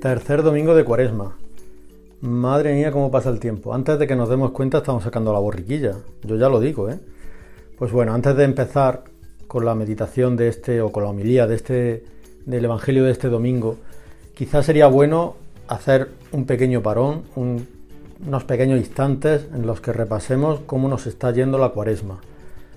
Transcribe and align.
Tercer 0.00 0.42
domingo 0.42 0.74
de 0.74 0.84
cuaresma. 0.84 1.36
Madre 2.20 2.74
mía, 2.74 2.92
cómo 2.92 3.10
pasa 3.10 3.30
el 3.30 3.40
tiempo. 3.40 3.74
Antes 3.74 3.98
de 3.98 4.06
que 4.06 4.14
nos 4.14 4.28
demos 4.28 4.52
cuenta 4.52 4.78
estamos 4.78 5.02
sacando 5.02 5.32
la 5.32 5.38
borriquilla. 5.38 5.96
Yo 6.22 6.36
ya 6.36 6.48
lo 6.48 6.60
digo, 6.60 6.88
¿eh? 6.88 6.98
Pues 7.76 7.90
bueno, 7.92 8.14
antes 8.14 8.36
de 8.36 8.44
empezar 8.44 9.02
con 9.46 9.64
la 9.64 9.74
meditación 9.74 10.36
de 10.36 10.48
este 10.48 10.80
o 10.80 10.92
con 10.92 11.02
la 11.02 11.10
homilía 11.10 11.46
de 11.46 11.54
este 11.56 12.04
del 12.44 12.64
evangelio 12.64 13.04
de 13.04 13.10
este 13.10 13.28
domingo, 13.28 13.78
quizás 14.34 14.66
sería 14.66 14.86
bueno 14.86 15.36
hacer 15.68 16.10
un 16.30 16.46
pequeño 16.46 16.82
parón, 16.82 17.22
unos 17.34 18.44
pequeños 18.44 18.78
instantes 18.78 19.46
en 19.52 19.66
los 19.66 19.80
que 19.80 19.92
repasemos 19.92 20.60
cómo 20.66 20.88
nos 20.88 21.06
está 21.06 21.32
yendo 21.32 21.58
la 21.58 21.70
cuaresma. 21.70 22.20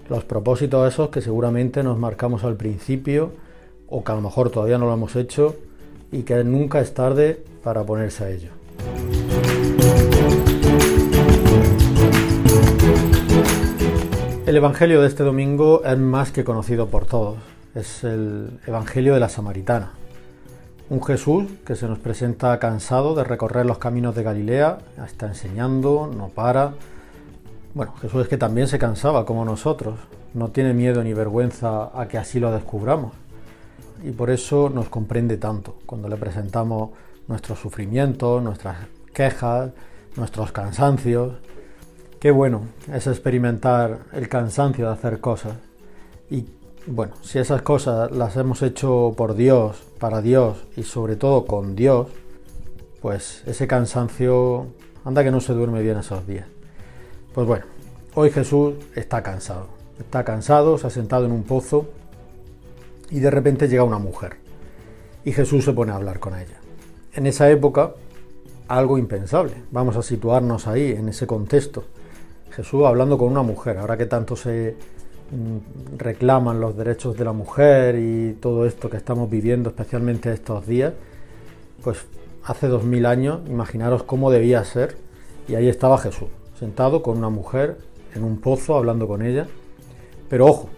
Los 0.10 0.24
propósitos 0.24 0.92
esos 0.92 1.10
que 1.10 1.22
seguramente 1.22 1.84
nos 1.84 2.00
marcamos 2.00 2.44
al 2.44 2.56
principio 2.56 3.32
o 3.88 4.04
que 4.04 4.12
a 4.12 4.16
lo 4.16 4.22
mejor 4.22 4.50
todavía 4.50 4.80
no 4.80 4.88
lo 4.88 4.94
hemos 4.96 5.16
hecho 5.16 5.56
y 6.12 6.24
que 6.24 6.44
nunca 6.44 6.80
es 6.80 6.96
tarde 6.96 7.44
para 7.64 7.84
ponerse 7.84 8.24
a 8.24 8.30
ello. 8.32 8.50
El 14.48 14.58
Evangelio 14.58 15.00
de 15.02 15.08
este 15.08 15.22
domingo 15.22 15.84
es 15.86 16.00
más 16.00 16.32
que 16.32 16.44
conocido 16.44 16.88
por 16.88 17.06
todos. 17.06 17.38
Es 17.76 18.04
el 18.04 18.60
Evangelio 18.66 19.14
de 19.14 19.20
la 19.20 19.30
Samaritana. 19.30 19.92
Un 20.90 21.04
Jesús 21.04 21.46
que 21.64 21.76
se 21.76 21.88
nos 21.88 22.00
presenta 22.00 22.58
cansado 22.58 23.14
de 23.14 23.24
recorrer 23.24 23.68
los 23.68 23.78
caminos 23.78 24.16
de 24.16 24.24
Galilea, 24.24 24.80
está 25.06 25.28
enseñando, 25.28 26.12
no 26.12 26.30
para. 26.30 26.74
Bueno, 27.74 27.94
Jesús 28.02 28.24
es 28.24 28.28
que 28.28 28.38
también 28.38 28.68
se 28.68 28.80
cansaba 28.80 29.26
como 29.26 29.46
nosotros, 29.46 30.00
no 30.34 30.50
tiene 30.50 30.74
miedo 30.74 31.04
ni 31.04 31.14
vergüenza 31.14 31.92
a 31.94 32.08
que 32.08 32.18
así 32.18 32.40
lo 32.40 32.52
descubramos. 32.52 33.14
Y 34.04 34.12
por 34.12 34.32
eso 34.32 34.70
nos 34.70 34.90
comprende 34.90 35.38
tanto 35.38 35.76
cuando 35.86 36.08
le 36.08 36.18
presentamos 36.18 36.92
nuestros 37.28 37.60
sufrimientos, 37.60 38.42
nuestras 38.42 38.78
quejas, 39.14 39.72
nuestros 40.16 40.52
cansancios. 40.52 41.34
Qué 42.20 42.32
bueno 42.32 42.64
es 42.92 43.06
experimentar 43.06 44.00
el 44.14 44.28
cansancio 44.28 44.88
de 44.88 44.94
hacer 44.94 45.20
cosas. 45.20 45.54
Y 46.32 46.48
bueno, 46.88 47.14
si 47.22 47.38
esas 47.38 47.62
cosas 47.62 48.12
las 48.12 48.36
hemos 48.36 48.64
hecho 48.64 49.14
por 49.16 49.36
Dios, 49.36 49.84
para 50.00 50.22
Dios 50.22 50.58
y 50.76 50.84
sobre 50.84 51.16
todo 51.18 51.46
con 51.46 51.76
Dios, 51.76 52.08
pues 53.02 53.44
ese 53.46 53.68
cansancio, 53.68 54.68
anda 55.06 55.24
que 55.24 55.32
no 55.32 55.40
se 55.40 55.54
duerme 55.54 55.82
bien 55.82 55.98
esos 55.98 56.26
días. 56.26 56.48
Pues 57.34 57.46
bueno, 57.46 57.66
hoy 58.16 58.32
Jesús 58.32 58.74
está 58.96 59.22
cansado. 59.22 59.68
Está 60.00 60.24
cansado, 60.24 60.78
se 60.78 60.88
ha 60.88 60.90
sentado 60.90 61.26
en 61.26 61.32
un 61.32 61.44
pozo 61.44 61.88
y 63.12 63.20
de 63.20 63.30
repente 63.30 63.68
llega 63.68 63.84
una 63.84 64.00
mujer. 64.00 64.38
Y 65.24 65.32
Jesús 65.32 65.66
se 65.66 65.74
pone 65.74 65.92
a 65.92 65.96
hablar 65.96 66.20
con 66.20 66.36
ella. 66.36 66.58
En 67.14 67.28
esa 67.28 67.50
época, 67.50 67.92
algo 68.68 68.98
impensable. 68.98 69.54
Vamos 69.72 69.96
a 69.96 70.02
situarnos 70.02 70.68
ahí, 70.68 70.92
en 70.92 71.10
ese 71.10 71.28
contexto. 71.28 71.84
Jesús 72.52 72.86
hablando 72.86 73.18
con 73.18 73.28
una 73.30 73.44
mujer, 73.44 73.78
ahora 73.78 73.98
que 73.98 74.06
tanto 74.06 74.36
se 74.36 74.76
mm, 75.32 75.98
reclaman 75.98 76.60
los 76.60 76.76
derechos 76.76 77.16
de 77.18 77.26
la 77.26 77.34
mujer 77.34 77.96
y 78.00 78.34
todo 78.34 78.66
esto 78.66 78.90
que 78.90 78.98
estamos 78.98 79.30
viviendo, 79.30 79.70
especialmente 79.70 80.32
estos 80.34 80.66
días, 80.66 80.94
pues 81.84 82.06
hace 82.44 82.68
dos 82.68 82.84
mil 82.84 83.06
años, 83.06 83.42
imaginaros 83.48 84.04
cómo 84.04 84.32
debía 84.32 84.64
ser, 84.66 84.98
y 85.48 85.56
ahí 85.56 85.68
estaba 85.68 85.98
Jesús, 85.98 86.30
sentado 86.60 87.02
con 87.02 87.18
una 87.18 87.30
mujer 87.30 87.78
en 88.14 88.24
un 88.24 88.42
pozo 88.42 88.76
hablando 88.76 89.08
con 89.08 89.22
ella, 89.22 89.48
pero 90.30 90.46
ojo, 90.46 90.70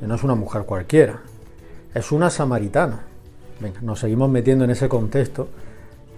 que 0.00 0.06
no 0.06 0.16
es 0.16 0.24
una 0.24 0.34
mujer 0.34 0.64
cualquiera, 0.64 1.20
es 1.94 2.10
una 2.10 2.28
samaritana. 2.28 3.04
Venga, 3.60 3.80
nos 3.80 4.00
seguimos 4.00 4.28
metiendo 4.30 4.64
en 4.64 4.70
ese 4.70 4.88
contexto 4.88 5.48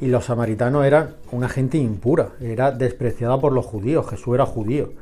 y 0.01 0.07
los 0.07 0.25
samaritanos 0.25 0.87
eran 0.87 1.17
una 1.33 1.51
gente 1.51 1.77
impura, 1.77 2.31
era 2.41 2.73
despreciada 2.73 3.39
por 3.39 3.53
los 3.53 3.67
judíos, 3.67 4.09
Jesús 4.09 4.35
era 4.35 4.47
judío. 4.47 4.93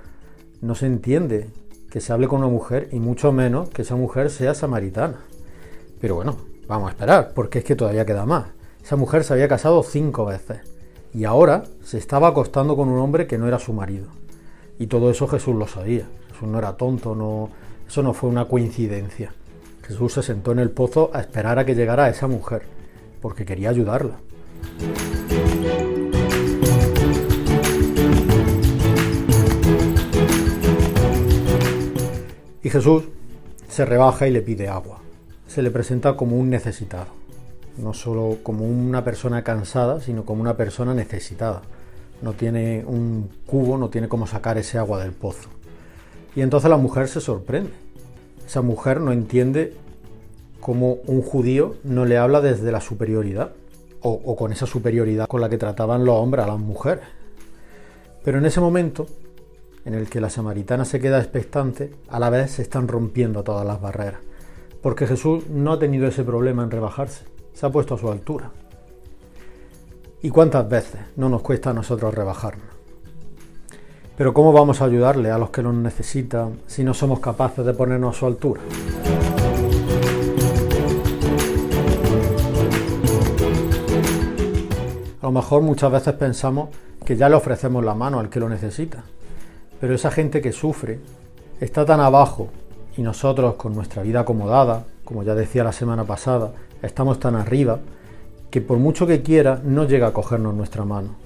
No 0.60 0.74
se 0.74 0.86
entiende 0.86 1.48
que 1.88 2.00
se 2.00 2.12
hable 2.12 2.26
con 2.26 2.40
una 2.40 2.48
mujer 2.48 2.88
y 2.90 2.98
mucho 2.98 3.30
menos 3.30 3.68
que 3.68 3.82
esa 3.82 3.94
mujer 3.94 4.30
sea 4.30 4.54
samaritana. 4.54 5.20
Pero 6.00 6.16
bueno, 6.16 6.36
vamos 6.66 6.88
a 6.88 6.90
esperar, 6.90 7.32
porque 7.34 7.60
es 7.60 7.64
que 7.64 7.76
todavía 7.76 8.04
queda 8.04 8.26
más. 8.26 8.48
Esa 8.82 8.96
mujer 8.96 9.22
se 9.22 9.32
había 9.32 9.46
casado 9.46 9.84
cinco 9.84 10.24
veces 10.24 10.77
y 11.14 11.24
ahora 11.24 11.64
se 11.82 11.98
estaba 11.98 12.28
acostando 12.28 12.76
con 12.76 12.88
un 12.88 12.98
hombre 12.98 13.26
que 13.26 13.38
no 13.38 13.48
era 13.48 13.58
su 13.58 13.72
marido. 13.72 14.06
Y 14.78 14.86
todo 14.86 15.10
eso 15.10 15.26
Jesús 15.26 15.56
lo 15.56 15.66
sabía. 15.66 16.06
Jesús 16.32 16.48
no 16.48 16.58
era 16.58 16.76
tonto, 16.76 17.14
no, 17.14 17.50
eso 17.88 18.02
no 18.02 18.12
fue 18.14 18.30
una 18.30 18.44
coincidencia. 18.44 19.32
Jesús 19.82 20.12
se 20.12 20.22
sentó 20.22 20.52
en 20.52 20.58
el 20.58 20.70
pozo 20.70 21.10
a 21.14 21.20
esperar 21.20 21.58
a 21.58 21.64
que 21.64 21.74
llegara 21.74 22.08
esa 22.08 22.26
mujer, 22.26 22.62
porque 23.22 23.44
quería 23.46 23.70
ayudarla. 23.70 24.18
Y 32.62 32.70
Jesús 32.70 33.04
se 33.68 33.86
rebaja 33.86 34.28
y 34.28 34.30
le 34.30 34.42
pide 34.42 34.68
agua. 34.68 35.00
Se 35.46 35.62
le 35.62 35.70
presenta 35.70 36.16
como 36.16 36.36
un 36.36 36.50
necesitado, 36.50 37.06
no 37.78 37.94
solo 37.94 38.38
como 38.42 38.64
una 38.64 39.04
persona 39.04 39.42
cansada, 39.42 40.00
sino 40.00 40.24
como 40.24 40.40
una 40.40 40.56
persona 40.56 40.94
necesitada. 40.94 41.62
No 42.22 42.32
tiene 42.32 42.84
un 42.86 43.30
cubo, 43.46 43.78
no 43.78 43.88
tiene 43.88 44.08
cómo 44.08 44.26
sacar 44.26 44.58
ese 44.58 44.78
agua 44.78 45.00
del 45.00 45.12
pozo. 45.12 45.48
Y 46.34 46.42
entonces 46.42 46.68
la 46.70 46.76
mujer 46.76 47.08
se 47.08 47.20
sorprende. 47.20 47.70
Esa 48.46 48.62
mujer 48.62 49.00
no 49.00 49.12
entiende 49.12 49.74
cómo 50.60 50.98
un 51.06 51.22
judío 51.22 51.76
no 51.84 52.04
le 52.04 52.18
habla 52.18 52.40
desde 52.40 52.72
la 52.72 52.80
superioridad, 52.80 53.52
o, 54.00 54.36
con 54.36 54.52
esa 54.52 54.66
superioridad 54.66 55.26
con 55.26 55.40
la 55.40 55.48
que 55.48 55.58
trataban 55.58 56.04
los 56.04 56.16
hombres 56.16 56.44
a 56.44 56.48
las 56.48 56.58
mujeres. 56.58 57.04
Pero 58.24 58.38
en 58.38 58.46
ese 58.46 58.60
momento, 58.60 59.06
en 59.84 59.94
el 59.94 60.08
que 60.08 60.20
la 60.20 60.30
samaritana 60.30 60.84
se 60.84 61.00
queda 61.00 61.18
expectante, 61.18 61.94
a 62.08 62.18
la 62.18 62.30
vez 62.30 62.52
se 62.52 62.62
están 62.62 62.88
rompiendo 62.88 63.42
todas 63.42 63.66
las 63.66 63.80
barreras, 63.80 64.20
porque 64.82 65.06
Jesús 65.06 65.48
no 65.48 65.72
ha 65.72 65.78
tenido 65.78 66.06
ese 66.06 66.24
problema 66.24 66.62
en 66.62 66.70
rebajarse, 66.70 67.24
se 67.52 67.66
ha 67.66 67.70
puesto 67.70 67.94
a 67.94 67.98
su 67.98 68.10
altura. 68.10 68.50
¿Y 70.22 70.30
cuántas 70.30 70.68
veces 70.68 71.00
no 71.16 71.28
nos 71.28 71.42
cuesta 71.42 71.70
a 71.70 71.74
nosotros 71.74 72.12
rebajarnos? 72.14 72.66
Pero 74.16 74.34
¿cómo 74.34 74.52
vamos 74.52 74.82
a 74.82 74.86
ayudarle 74.86 75.30
a 75.30 75.38
los 75.38 75.50
que 75.50 75.62
nos 75.62 75.74
necesitan 75.74 76.58
si 76.66 76.82
no 76.82 76.92
somos 76.92 77.20
capaces 77.20 77.64
de 77.64 77.72
ponernos 77.72 78.16
a 78.16 78.18
su 78.18 78.26
altura? 78.26 78.60
A 85.22 85.26
lo 85.26 85.30
mejor 85.30 85.62
muchas 85.62 85.92
veces 85.92 86.14
pensamos 86.14 86.70
que 87.04 87.16
ya 87.16 87.28
le 87.28 87.36
ofrecemos 87.36 87.84
la 87.84 87.94
mano 87.94 88.18
al 88.18 88.28
que 88.28 88.40
lo 88.40 88.48
necesita, 88.48 89.04
pero 89.80 89.94
esa 89.94 90.10
gente 90.10 90.40
que 90.40 90.50
sufre 90.50 90.98
está 91.60 91.84
tan 91.84 92.00
abajo 92.00 92.48
y 92.96 93.02
nosotros 93.02 93.54
con 93.54 93.74
nuestra 93.74 94.02
vida 94.02 94.20
acomodada, 94.20 94.84
como 95.04 95.22
ya 95.22 95.36
decía 95.36 95.62
la 95.62 95.72
semana 95.72 96.04
pasada, 96.04 96.50
estamos 96.82 97.18
tan 97.18 97.34
arriba 97.34 97.80
que 98.50 98.60
por 98.60 98.78
mucho 98.78 99.06
que 99.06 99.22
quiera 99.22 99.60
no 99.64 99.84
llega 99.84 100.08
a 100.08 100.12
cogernos 100.12 100.54
nuestra 100.54 100.84
mano. 100.84 101.16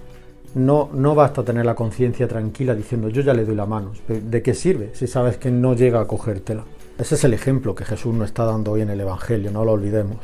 No, 0.54 0.90
no 0.92 1.14
basta 1.14 1.44
tener 1.44 1.64
la 1.64 1.74
conciencia 1.74 2.28
tranquila 2.28 2.74
diciendo 2.74 3.08
yo 3.08 3.22
ya 3.22 3.32
le 3.32 3.44
doy 3.44 3.54
la 3.54 3.66
mano. 3.66 3.92
¿De 4.08 4.42
qué 4.42 4.54
sirve 4.54 4.90
si 4.94 5.06
sabes 5.06 5.36
que 5.36 5.50
no 5.50 5.74
llega 5.74 6.00
a 6.00 6.06
cogértela? 6.06 6.64
Ese 6.98 7.14
es 7.14 7.24
el 7.24 7.32
ejemplo 7.32 7.74
que 7.74 7.84
Jesús 7.84 8.14
nos 8.14 8.26
está 8.26 8.44
dando 8.44 8.72
hoy 8.72 8.82
en 8.82 8.90
el 8.90 9.00
Evangelio, 9.00 9.50
no 9.50 9.64
lo 9.64 9.72
olvidemos. 9.72 10.18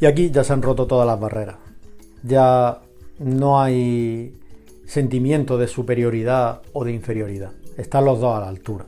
Y 0.00 0.06
aquí 0.06 0.30
ya 0.30 0.42
se 0.44 0.54
han 0.54 0.62
roto 0.62 0.86
todas 0.86 1.06
las 1.06 1.20
barreras. 1.20 1.56
Ya 2.22 2.80
no 3.18 3.60
hay 3.60 4.39
sentimiento 4.90 5.56
de 5.56 5.68
superioridad 5.68 6.62
o 6.72 6.84
de 6.84 6.92
inferioridad. 6.92 7.52
Están 7.76 8.04
los 8.04 8.18
dos 8.18 8.36
a 8.36 8.40
la 8.40 8.48
altura. 8.48 8.86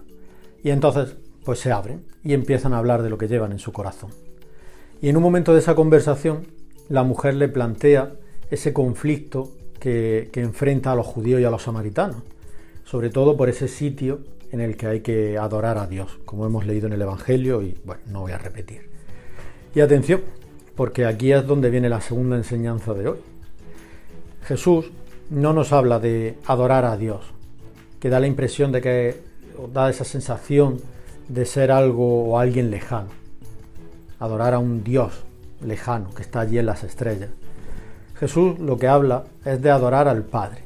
Y 0.65 0.71
entonces, 0.71 1.15
pues 1.45 1.61
se 1.61 1.71
abren 1.71 2.05
y 2.25 2.33
empiezan 2.33 2.75
a 2.75 2.79
hablar 2.79 3.03
de 3.03 3.11
lo 3.11 3.17
que 3.17 3.29
llevan 3.29 3.53
en 3.53 3.61
su 3.61 3.71
corazón. 3.71 4.11
Y 5.01 5.09
en 5.09 5.17
un 5.17 5.23
momento 5.23 5.53
de 5.53 5.61
esa 5.61 5.77
conversación, 5.77 6.49
la 6.89 7.05
mujer 7.05 7.35
le 7.35 7.47
plantea 7.47 8.15
ese 8.51 8.73
conflicto 8.73 9.53
que, 9.79 10.29
enfrenta 10.35 10.91
a 10.91 10.97
los 10.97 11.07
judíos 11.07 11.41
y 11.41 11.45
a 11.45 11.51
los 11.51 11.63
samaritanos, 11.63 12.23
sobre 12.83 13.09
todo 13.09 13.37
por 13.37 13.49
ese 13.49 13.69
sitio 13.69 14.23
en 14.51 14.61
el 14.61 14.77
que 14.77 14.89
hay 14.89 15.01
que 15.03 15.39
adorar 15.39 15.79
a 15.79 15.87
Dios, 15.87 16.19
como 16.25 16.45
hemos 16.47 16.67
leído 16.67 16.89
en 16.89 16.95
el 16.95 17.03
Evangelio 17.03 17.63
y 17.63 17.79
bueno, 17.85 18.03
no 18.09 18.23
voy 18.23 18.33
a 18.33 18.39
repetir. 18.39 18.91
Y 19.73 19.79
atención, 19.79 20.23
porque 20.75 21.07
aquí 21.07 21.31
es 21.31 21.47
donde 21.47 21.71
viene 21.71 21.89
la 21.89 22.01
segunda 22.01 22.37
enseñanza 22.37 22.93
de 22.93 23.07
hoy. 23.07 23.19
Jesús 24.43 24.91
no 25.33 25.55
nos 25.55 25.73
habla 25.73 25.99
de 25.99 26.37
adorar 26.47 26.85
a 26.85 26.99
Dios, 26.99 27.25
que 28.01 28.11
da 28.11 28.21
la 28.21 28.27
impresión 28.27 28.71
de 28.71 28.83
que 28.83 29.17
da 29.73 29.89
esa 29.89 30.05
sensación 30.05 30.79
de 31.27 31.47
ser 31.47 31.73
algo 31.73 32.25
o 32.25 32.39
alguien 32.39 32.71
lejano. 32.71 33.09
Adorar 34.19 34.53
a 34.53 34.59
un 34.59 34.85
Dios 34.85 35.25
lejano 35.65 36.13
que 36.15 36.21
está 36.21 36.41
allí 36.41 36.59
en 36.59 36.67
las 36.67 36.85
estrellas. 36.85 37.31
Jesús 38.21 38.59
lo 38.59 38.77
que 38.77 38.89
habla 38.89 39.25
es 39.45 39.63
de 39.63 39.71
adorar 39.71 40.07
al 40.07 40.23
Padre, 40.23 40.65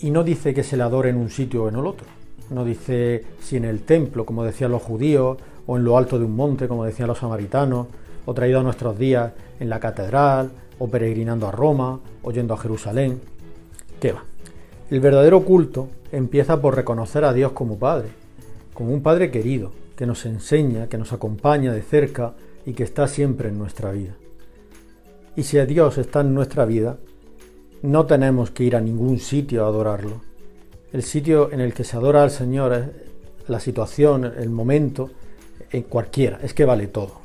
Y 0.00 0.10
no 0.10 0.24
dice 0.24 0.52
que 0.52 0.64
se 0.64 0.76
le 0.76 0.82
adore 0.82 1.10
en 1.10 1.16
un 1.16 1.30
sitio 1.30 1.62
o 1.62 1.68
en 1.68 1.76
el 1.76 1.86
otro. 1.86 2.08
No 2.50 2.64
dice 2.64 3.24
si 3.40 3.56
en 3.56 3.64
el 3.64 3.82
templo, 3.82 4.26
como 4.26 4.42
decían 4.42 4.72
los 4.72 4.82
judíos, 4.82 5.38
o 5.64 5.76
en 5.76 5.84
lo 5.84 5.96
alto 5.96 6.18
de 6.18 6.24
un 6.24 6.34
monte, 6.34 6.66
como 6.66 6.84
decían 6.84 7.06
los 7.06 7.18
samaritanos, 7.18 7.86
o 8.26 8.34
traído 8.34 8.58
a 8.58 8.64
nuestros 8.64 8.98
días 8.98 9.32
en 9.60 9.70
la 9.70 9.78
catedral, 9.78 10.50
o 10.80 10.88
peregrinando 10.88 11.46
a 11.46 11.52
Roma, 11.52 12.00
o 12.24 12.32
yendo 12.32 12.54
a 12.54 12.58
Jerusalén. 12.58 13.20
¿Qué 14.02 14.10
va? 14.10 14.24
El 14.90 14.98
verdadero 14.98 15.44
culto 15.44 15.88
empieza 16.10 16.60
por 16.60 16.74
reconocer 16.74 17.24
a 17.24 17.32
Dios 17.32 17.52
como 17.52 17.78
Padre, 17.78 18.08
como 18.74 18.92
un 18.92 19.00
Padre 19.00 19.30
querido, 19.30 19.70
que 19.94 20.06
nos 20.06 20.26
enseña, 20.26 20.88
que 20.88 20.98
nos 20.98 21.12
acompaña 21.12 21.72
de 21.72 21.82
cerca 21.82 22.32
y 22.66 22.72
que 22.72 22.82
está 22.82 23.06
siempre 23.06 23.50
en 23.50 23.58
nuestra 23.58 23.92
vida. 23.92 24.16
Y 25.36 25.44
si 25.44 25.56
a 25.58 25.66
Dios 25.66 25.98
está 25.98 26.22
en 26.22 26.34
nuestra 26.34 26.64
vida, 26.64 26.98
no 27.82 28.04
tenemos 28.04 28.50
que 28.50 28.64
ir 28.64 28.74
a 28.74 28.80
ningún 28.80 29.20
sitio 29.20 29.64
a 29.64 29.68
adorarlo. 29.68 30.20
El 30.92 31.04
sitio 31.04 31.52
en 31.52 31.60
el 31.60 31.72
que 31.72 31.84
se 31.84 31.96
adora 31.96 32.24
al 32.24 32.32
Señor 32.32 32.72
es 32.72 33.48
la 33.48 33.60
situación, 33.60 34.24
el 34.24 34.50
momento, 34.50 35.12
en 35.70 35.82
cualquiera, 35.84 36.40
es 36.42 36.54
que 36.54 36.64
vale 36.64 36.88
todo. 36.88 37.20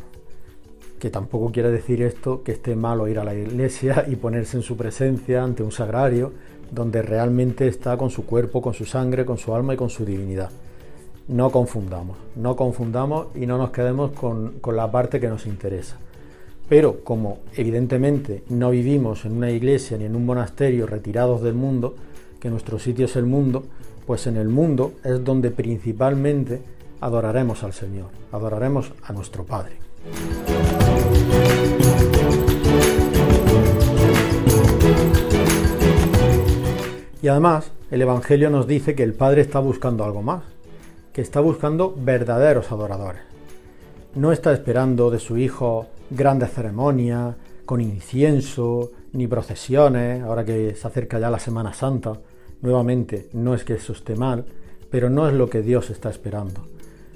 Que 0.99 1.09
tampoco 1.09 1.51
quiere 1.51 1.71
decir 1.71 2.03
esto 2.03 2.43
que 2.43 2.51
esté 2.51 2.75
malo 2.75 3.07
ir 3.07 3.17
a 3.17 3.23
la 3.23 3.33
iglesia 3.33 4.05
y 4.07 4.15
ponerse 4.15 4.57
en 4.57 4.63
su 4.63 4.77
presencia 4.77 5.43
ante 5.43 5.63
un 5.63 5.71
sagrario, 5.71 6.33
donde 6.71 7.01
realmente 7.01 7.67
está 7.67 7.97
con 7.97 8.09
su 8.09 8.25
cuerpo, 8.25 8.61
con 8.61 8.73
su 8.73 8.85
sangre, 8.85 9.25
con 9.25 9.37
su 9.37 9.53
alma 9.53 9.73
y 9.73 9.77
con 9.77 9.89
su 9.89 10.05
divinidad. 10.05 10.51
No 11.27 11.51
confundamos, 11.51 12.17
no 12.35 12.55
confundamos 12.55 13.27
y 13.35 13.45
no 13.45 13.57
nos 13.57 13.71
quedemos 13.71 14.11
con, 14.11 14.59
con 14.59 14.75
la 14.75 14.89
parte 14.91 15.19
que 15.19 15.27
nos 15.27 15.45
interesa. 15.45 15.97
Pero 16.69 17.03
como 17.03 17.39
evidentemente 17.55 18.43
no 18.49 18.71
vivimos 18.71 19.25
en 19.25 19.33
una 19.33 19.51
iglesia 19.51 19.97
ni 19.97 20.05
en 20.05 20.15
un 20.15 20.25
monasterio 20.25 20.85
retirados 20.85 21.41
del 21.41 21.53
mundo, 21.53 21.95
que 22.39 22.49
nuestro 22.49 22.79
sitio 22.79 23.05
es 23.05 23.15
el 23.15 23.25
mundo, 23.25 23.63
pues 24.05 24.27
en 24.27 24.37
el 24.37 24.47
mundo 24.47 24.93
es 25.03 25.23
donde 25.23 25.51
principalmente 25.51 26.61
adoraremos 27.01 27.63
al 27.63 27.73
Señor, 27.73 28.07
adoraremos 28.31 28.91
a 29.03 29.13
nuestro 29.13 29.43
Padre. 29.43 29.77
Y 37.27 37.29
además, 37.29 37.73
el 37.91 38.01
Evangelio 38.01 38.49
nos 38.49 38.67
dice 38.67 38.95
que 38.95 39.03
el 39.03 39.13
Padre 39.13 39.41
está 39.41 39.59
buscando 39.59 40.05
algo 40.05 40.21
más, 40.21 40.43
que 41.11 41.19
está 41.19 41.41
buscando 41.41 41.93
verdaderos 41.93 42.71
adoradores. 42.71 43.21
No 44.15 44.31
está 44.31 44.53
esperando 44.53 45.11
de 45.11 45.19
su 45.19 45.37
Hijo 45.37 45.87
grandes 46.09 46.53
ceremonias, 46.53 47.35
con 47.65 47.81
incienso, 47.81 48.91
ni 49.11 49.27
procesiones, 49.27 50.23
ahora 50.23 50.45
que 50.45 50.73
se 50.73 50.87
acerca 50.87 51.19
ya 51.19 51.29
la 51.29 51.39
Semana 51.39 51.73
Santa. 51.73 52.17
Nuevamente, 52.61 53.27
no 53.33 53.53
es 53.53 53.65
que 53.65 53.73
eso 53.73 53.91
esté 53.91 54.15
mal, 54.15 54.45
pero 54.89 55.09
no 55.09 55.27
es 55.27 55.33
lo 55.33 55.49
que 55.49 55.61
Dios 55.61 55.89
está 55.89 56.09
esperando. 56.09 56.65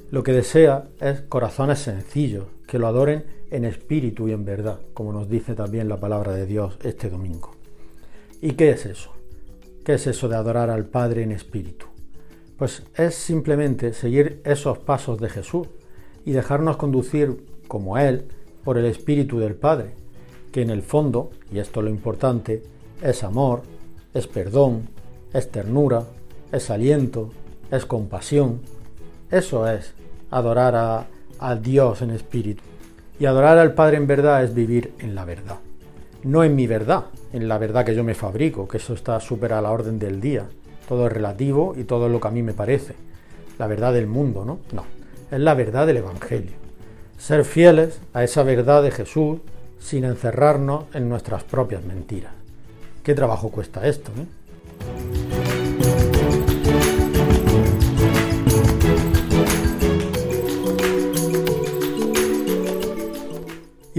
Lo 0.10 0.24
que 0.24 0.34
desea 0.34 0.90
es 1.00 1.22
corazones 1.22 1.80
sencillos, 1.80 2.48
que 2.68 2.80
lo 2.80 2.88
adoren 2.88 3.24
en 3.50 3.64
espíritu 3.64 4.28
y 4.28 4.34
en 4.34 4.44
verdad, 4.44 4.82
como 4.94 5.14
nos 5.14 5.30
dice 5.30 5.56
también 5.56 5.88
la 5.88 6.02
palabra 6.02 6.34
de 6.34 6.46
Dios 6.46 6.78
este 6.84 7.10
domingo. 7.10 7.52
¿Y 8.42 8.56
qué 8.56 8.72
es 8.72 8.86
eso? 8.86 9.21
¿Qué 9.84 9.96
es 9.96 10.06
eso 10.06 10.30
de 10.30 10.36
adorar 10.36 10.70
al 10.70 10.86
Padre 10.86 11.24
en 11.24 11.32
espíritu? 11.32 11.88
Pues 12.58 12.84
es 12.96 13.16
simplemente 13.16 13.94
seguir 13.94 14.42
esos 14.46 14.78
pasos 14.78 15.20
de 15.20 15.30
Jesús 15.30 15.68
y 16.24 16.32
dejarnos 16.32 16.78
conducir 16.78 17.44
como 17.68 17.98
Él 17.98 18.26
por 18.64 18.78
el 18.78 18.86
Espíritu 18.86 19.40
del 19.40 19.56
Padre, 19.56 19.96
que 20.52 20.62
en 20.62 20.70
el 20.70 20.84
fondo, 20.84 21.32
y 21.52 21.58
esto 21.58 21.80
es 21.80 21.86
lo 21.86 21.90
importante, 21.90 22.62
es 23.02 23.24
amor, 23.24 23.64
es 24.14 24.28
perdón, 24.28 24.88
es 25.34 25.50
ternura, 25.50 26.04
es 26.52 26.70
aliento, 26.70 27.32
es 27.72 27.86
compasión. 27.86 28.60
Eso 29.32 29.68
es 29.68 29.94
adorar 30.30 30.76
a, 30.76 31.08
Dios 31.56 32.04
en 32.04 32.12
espíritu. 32.12 32.62
Y 33.20 33.26
adorar 33.26 33.58
al 33.58 33.74
Padre 33.74 33.98
en 33.98 34.06
verdad 34.06 34.44
es 34.44 34.54
vivir 34.54 34.94
en 35.00 35.16
la 35.16 35.26
verdad. 35.26 35.58
No 36.24 36.44
en 36.44 36.56
mi 36.56 36.68
verdad, 36.68 37.06
en 37.34 37.48
la 37.48 37.58
verdad 37.58 37.86
que 37.86 37.96
yo 37.96 38.04
me 38.04 38.14
fabrico, 38.14 38.68
que 38.68 38.78
eso 38.78 38.94
está 38.94 39.20
súper 39.20 39.54
a 39.54 39.62
la 39.62 39.72
orden 39.72 40.00
del 40.00 40.22
día. 40.22 40.46
Todo 40.88 41.08
es 41.08 41.14
relativo 41.14 41.74
y 41.78 41.84
todo 41.84 42.08
es 42.08 42.12
lo 42.12 42.20
que 42.20 42.28
a 42.28 42.32
mí 42.32 42.44
me 42.44 42.54
parece. 42.54 42.96
La 43.58 43.68
verdad 43.68 43.94
del 43.94 44.08
mundo, 44.08 44.46
¿no? 44.46 44.60
No, 44.74 44.86
es 45.32 45.40
la 45.40 45.54
verdad 45.54 45.88
del 45.88 45.98
Evangelio 45.98 46.62
ser 47.22 47.46
fieles 47.46 48.00
a 48.14 48.24
esa 48.24 48.42
verdad 48.42 48.82
de 48.82 48.90
Jesús 48.90 49.40
sin 49.80 50.06
encerrarnos 50.06 50.86
en 50.96 51.08
nuestras 51.08 51.44
propias 51.44 51.84
mentiras. 51.84 52.34
¿Qué 53.04 53.14
trabajo 53.14 53.50
cuesta 53.50 53.88
esto? 53.88 54.12
Eh? 54.18 55.21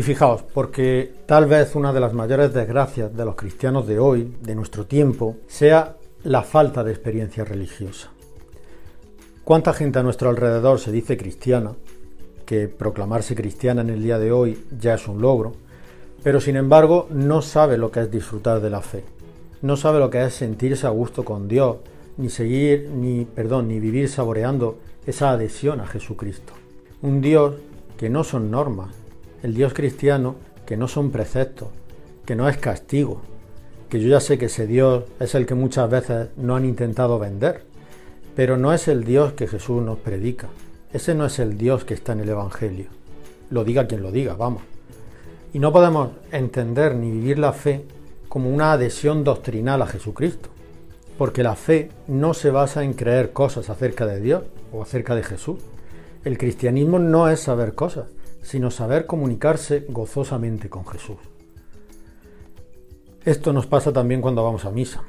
Fijaos, 0.02 0.42
porque 0.42 1.12
tal 1.26 1.46
vez 1.46 1.74
una 1.74 1.92
de 1.92 2.00
las 2.00 2.12
mayores 2.12 2.52
desgracias 2.52 3.14
de 3.16 3.24
los 3.24 3.36
cristianos 3.36 3.86
de 3.86 3.98
hoy, 3.98 4.36
de 4.40 4.54
nuestro 4.54 4.86
tiempo, 4.86 5.36
sea 5.46 5.96
la 6.24 6.42
falta 6.42 6.82
de 6.82 6.92
experiencia 6.92 7.44
religiosa. 7.44 8.10
¿Cuánta 9.44 9.72
gente 9.72 9.98
a 9.98 10.02
nuestro 10.02 10.30
alrededor 10.30 10.78
se 10.78 10.92
dice 10.92 11.16
cristiana, 11.16 11.72
que 12.46 12.68
proclamarse 12.68 13.34
cristiana 13.34 13.82
en 13.82 13.90
el 13.90 14.02
día 14.02 14.18
de 14.18 14.32
hoy 14.32 14.64
ya 14.78 14.94
es 14.94 15.08
un 15.08 15.20
logro, 15.20 15.52
pero 16.22 16.40
sin 16.40 16.56
embargo 16.56 17.08
no 17.10 17.42
sabe 17.42 17.76
lo 17.76 17.90
que 17.90 18.00
es 18.00 18.10
disfrutar 18.10 18.60
de 18.60 18.70
la 18.70 18.80
fe, 18.80 19.04
no 19.62 19.76
sabe 19.76 19.98
lo 19.98 20.10
que 20.10 20.24
es 20.24 20.34
sentirse 20.34 20.86
a 20.86 20.90
gusto 20.90 21.24
con 21.24 21.48
Dios, 21.48 21.78
ni 22.16 22.28
seguir, 22.28 22.90
ni, 22.90 23.24
perdón, 23.24 23.68
ni 23.68 23.80
vivir 23.80 24.08
saboreando 24.08 24.78
esa 25.06 25.30
adhesión 25.30 25.80
a 25.80 25.86
Jesucristo. 25.86 26.52
Un 27.00 27.20
Dios 27.20 27.54
que 27.96 28.10
no 28.10 28.22
son 28.22 28.50
normas, 28.50 29.01
el 29.42 29.54
Dios 29.54 29.74
cristiano 29.74 30.36
que 30.66 30.76
no 30.76 30.88
son 30.88 31.10
preceptos, 31.10 31.68
que 32.24 32.36
no 32.36 32.48
es 32.48 32.56
castigo, 32.56 33.20
que 33.88 34.00
yo 34.00 34.08
ya 34.08 34.20
sé 34.20 34.38
que 34.38 34.46
ese 34.46 34.66
Dios 34.66 35.04
es 35.20 35.34
el 35.34 35.46
que 35.46 35.54
muchas 35.54 35.90
veces 35.90 36.28
no 36.36 36.56
han 36.56 36.64
intentado 36.64 37.18
vender, 37.18 37.64
pero 38.34 38.56
no 38.56 38.72
es 38.72 38.88
el 38.88 39.04
Dios 39.04 39.32
que 39.34 39.46
Jesús 39.46 39.82
nos 39.82 39.98
predica, 39.98 40.48
ese 40.92 41.14
no 41.14 41.26
es 41.26 41.38
el 41.38 41.56
Dios 41.56 41.84
que 41.84 41.94
está 41.94 42.12
en 42.12 42.20
el 42.20 42.28
Evangelio. 42.28 42.86
Lo 43.50 43.64
diga 43.64 43.86
quien 43.86 44.02
lo 44.02 44.12
diga, 44.12 44.34
vamos. 44.34 44.62
Y 45.52 45.58
no 45.58 45.72
podemos 45.72 46.10
entender 46.30 46.94
ni 46.94 47.10
vivir 47.10 47.38
la 47.38 47.52
fe 47.52 47.84
como 48.28 48.48
una 48.48 48.72
adhesión 48.72 49.24
doctrinal 49.24 49.82
a 49.82 49.86
Jesucristo. 49.86 50.48
Porque 51.18 51.42
la 51.42 51.54
fe 51.54 51.90
no 52.08 52.32
se 52.32 52.50
basa 52.50 52.82
en 52.82 52.94
creer 52.94 53.32
cosas 53.32 53.68
acerca 53.68 54.06
de 54.06 54.20
Dios 54.20 54.44
o 54.72 54.82
acerca 54.82 55.14
de 55.14 55.22
Jesús. 55.22 55.58
El 56.24 56.38
cristianismo 56.38 56.98
no 56.98 57.28
es 57.28 57.40
saber 57.40 57.74
cosas, 57.74 58.06
sino 58.42 58.70
saber 58.70 59.06
comunicarse 59.06 59.86
gozosamente 59.88 60.68
con 60.68 60.86
Jesús. 60.86 61.16
Esto 63.24 63.52
nos 63.52 63.66
pasa 63.66 63.92
también 63.92 64.20
cuando 64.20 64.42
vamos 64.42 64.64
a 64.64 64.70
misa. 64.70 65.02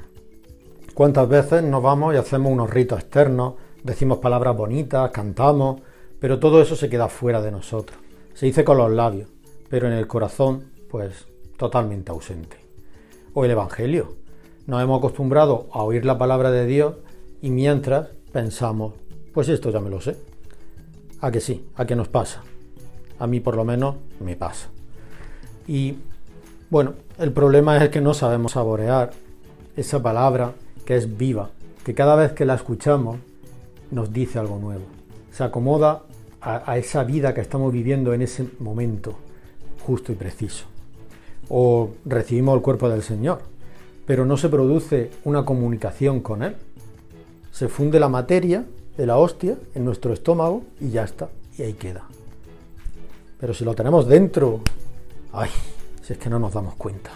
¿Cuántas 0.94 1.28
veces 1.28 1.64
nos 1.64 1.82
vamos 1.82 2.14
y 2.14 2.16
hacemos 2.16 2.52
unos 2.52 2.70
ritos 2.70 3.00
externos, 3.00 3.54
decimos 3.82 4.18
palabras 4.18 4.56
bonitas, 4.56 5.10
cantamos, 5.10 5.82
pero 6.20 6.38
todo 6.38 6.62
eso 6.62 6.76
se 6.76 6.88
queda 6.88 7.08
fuera 7.08 7.42
de 7.42 7.50
nosotros. 7.50 7.98
Se 8.34 8.46
dice 8.46 8.64
con 8.64 8.78
los 8.78 8.90
labios, 8.92 9.28
pero 9.68 9.88
en 9.88 9.94
el 9.94 10.06
corazón, 10.06 10.70
pues 10.88 11.26
totalmente 11.56 12.12
ausente. 12.12 12.56
O 13.34 13.44
el 13.44 13.50
Evangelio. 13.50 14.14
Nos 14.66 14.82
hemos 14.82 14.98
acostumbrado 14.98 15.66
a 15.72 15.82
oír 15.82 16.04
la 16.04 16.16
palabra 16.16 16.50
de 16.50 16.66
Dios 16.66 16.94
y 17.42 17.50
mientras 17.50 18.08
pensamos, 18.32 18.94
pues 19.34 19.48
esto 19.48 19.70
ya 19.70 19.80
me 19.80 19.90
lo 19.90 20.00
sé. 20.00 20.16
A 21.20 21.30
que 21.30 21.40
sí, 21.40 21.66
a 21.74 21.84
que 21.84 21.96
nos 21.96 22.08
pasa. 22.08 22.42
A 23.18 23.26
mí 23.26 23.40
por 23.40 23.56
lo 23.56 23.64
menos 23.64 23.96
me 24.20 24.36
pasa. 24.36 24.68
Y 25.66 25.96
bueno, 26.70 26.94
el 27.18 27.32
problema 27.32 27.82
es 27.82 27.90
que 27.90 28.00
no 28.00 28.14
sabemos 28.14 28.52
saborear 28.52 29.12
esa 29.76 30.02
palabra 30.02 30.52
que 30.84 30.96
es 30.96 31.16
viva, 31.16 31.50
que 31.84 31.94
cada 31.94 32.16
vez 32.16 32.32
que 32.32 32.44
la 32.44 32.54
escuchamos 32.54 33.18
nos 33.90 34.12
dice 34.12 34.38
algo 34.38 34.58
nuevo. 34.58 34.84
Se 35.32 35.44
acomoda 35.44 36.02
a, 36.40 36.76
esa 36.76 37.04
vida 37.04 37.32
que 37.32 37.40
estamos 37.40 37.72
viviendo 37.72 38.12
en 38.12 38.22
ese 38.22 38.46
momento 38.58 39.14
justo 39.86 40.12
y 40.12 40.14
preciso. 40.14 40.66
O 41.48 41.90
recibimos 42.04 42.56
el 42.56 42.62
cuerpo 42.62 42.88
del 42.88 43.02
Señor, 43.02 43.40
pero 44.06 44.26
no 44.26 44.36
se 44.36 44.48
produce 44.48 45.10
una 45.24 45.44
comunicación 45.44 46.20
con 46.20 46.42
Él. 46.42 46.56
Se 47.50 47.68
funde 47.68 47.98
la 47.98 48.08
materia 48.08 48.64
de 48.96 49.06
la 49.06 49.16
hostia 49.16 49.56
en 49.74 49.84
nuestro 49.84 50.12
estómago 50.12 50.64
y 50.80 50.90
ya 50.90 51.04
está, 51.04 51.28
y 51.56 51.62
ahí 51.62 51.72
queda. 51.74 52.04
Pero 53.38 53.54
si 53.54 53.64
lo 53.64 53.74
tenemos 53.74 54.06
dentro, 54.06 54.60
ay, 55.32 55.50
si 56.02 56.12
es 56.12 56.18
que 56.18 56.30
no 56.30 56.38
nos 56.38 56.52
damos 56.52 56.74
cuenta. 56.74 57.10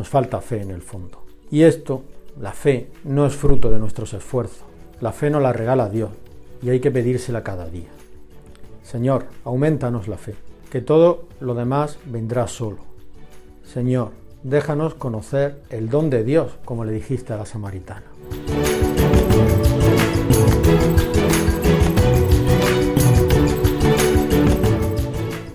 nos 0.00 0.08
falta 0.08 0.40
fe 0.40 0.62
en 0.62 0.70
el 0.70 0.80
fondo. 0.80 1.24
Y 1.50 1.62
esto, 1.62 2.02
la 2.40 2.52
fe, 2.52 2.90
no 3.04 3.26
es 3.26 3.36
fruto 3.36 3.68
de 3.68 3.78
nuestros 3.78 4.14
esfuerzos. 4.14 4.64
La 5.02 5.12
fe 5.12 5.28
nos 5.28 5.42
la 5.42 5.52
regala 5.52 5.90
Dios 5.90 6.08
y 6.62 6.70
hay 6.70 6.80
que 6.80 6.90
pedírsela 6.90 7.42
cada 7.42 7.68
día. 7.68 7.90
Señor, 8.82 9.26
aumentanos 9.44 10.08
la 10.08 10.16
fe. 10.16 10.34
que 10.70 10.80
todo 10.80 11.24
lo 11.40 11.54
demás 11.54 11.98
vendrá 12.06 12.46
solo. 12.46 12.78
Señor, 13.64 14.12
déjanos 14.44 14.94
conocer 14.94 15.60
el 15.68 15.90
don 15.90 16.08
de 16.08 16.22
Dios, 16.22 16.52
como 16.64 16.84
le 16.84 16.92
dijiste 16.92 17.32
a 17.32 17.36
la 17.36 17.44
samaritana. 17.44 18.06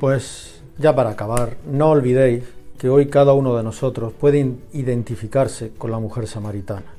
Pues 0.05 0.61
ya 0.77 0.95
para 0.95 1.09
acabar, 1.09 1.57
no 1.65 1.89
olvidéis 1.89 2.43
que 2.77 2.89
hoy 2.89 3.07
cada 3.07 3.33
uno 3.33 3.57
de 3.57 3.63
nosotros 3.63 4.13
puede 4.13 4.51
identificarse 4.71 5.71
con 5.71 5.89
la 5.89 5.97
mujer 5.97 6.27
samaritana. 6.27 6.93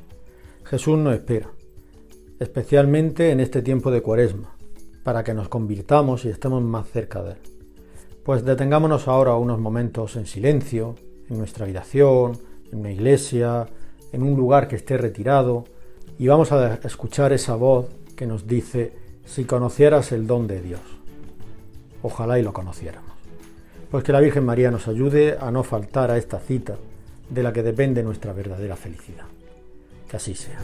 Jesús 0.64 0.98
nos 0.98 1.14
espera, 1.14 1.48
especialmente 2.40 3.30
en 3.30 3.38
este 3.38 3.62
tiempo 3.62 3.92
de 3.92 4.02
cuaresma, 4.02 4.56
para 5.04 5.22
que 5.22 5.34
nos 5.34 5.48
convirtamos 5.48 6.24
y 6.24 6.30
estemos 6.30 6.60
más 6.64 6.88
cerca 6.88 7.22
de 7.22 7.34
Él. 7.34 7.38
Pues 8.24 8.44
detengámonos 8.44 9.06
ahora 9.06 9.36
unos 9.36 9.60
momentos 9.60 10.16
en 10.16 10.26
silencio, 10.26 10.96
en 11.30 11.38
nuestra 11.38 11.64
habitación, 11.64 12.36
en 12.72 12.80
una 12.80 12.90
iglesia, 12.90 13.68
en 14.10 14.24
un 14.24 14.36
lugar 14.36 14.66
que 14.66 14.74
esté 14.74 14.98
retirado, 14.98 15.62
y 16.18 16.26
vamos 16.26 16.50
a 16.50 16.80
escuchar 16.82 17.32
esa 17.32 17.54
voz 17.54 17.86
que 18.16 18.26
nos 18.26 18.48
dice, 18.48 18.94
si 19.24 19.44
conocieras 19.44 20.10
el 20.10 20.26
don 20.26 20.48
de 20.48 20.60
Dios. 20.60 20.95
Ojalá 22.06 22.38
y 22.38 22.42
lo 22.42 22.52
conociéramos. 22.52 23.10
Pues 23.90 24.04
que 24.04 24.12
la 24.12 24.20
Virgen 24.20 24.44
María 24.44 24.70
nos 24.70 24.86
ayude 24.86 25.36
a 25.40 25.50
no 25.50 25.64
faltar 25.64 26.12
a 26.12 26.16
esta 26.16 26.38
cita 26.38 26.76
de 27.28 27.42
la 27.42 27.52
que 27.52 27.64
depende 27.64 28.04
nuestra 28.04 28.32
verdadera 28.32 28.76
felicidad. 28.76 29.24
Que 30.08 30.16
así 30.16 30.36
sea. 30.36 30.60